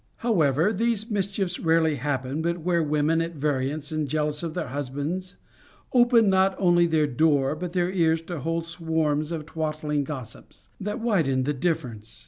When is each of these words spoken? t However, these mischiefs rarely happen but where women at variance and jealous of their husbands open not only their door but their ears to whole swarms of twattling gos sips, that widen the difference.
t 0.01 0.27
However, 0.27 0.73
these 0.73 1.11
mischiefs 1.11 1.59
rarely 1.59 1.97
happen 1.97 2.41
but 2.41 2.57
where 2.57 2.81
women 2.81 3.21
at 3.21 3.35
variance 3.35 3.91
and 3.91 4.07
jealous 4.07 4.41
of 4.41 4.55
their 4.55 4.69
husbands 4.69 5.35
open 5.93 6.27
not 6.27 6.55
only 6.57 6.87
their 6.87 7.05
door 7.05 7.55
but 7.55 7.73
their 7.73 7.91
ears 7.91 8.23
to 8.23 8.39
whole 8.39 8.63
swarms 8.63 9.31
of 9.31 9.45
twattling 9.45 10.03
gos 10.03 10.31
sips, 10.31 10.69
that 10.79 10.99
widen 11.01 11.43
the 11.43 11.53
difference. 11.53 12.19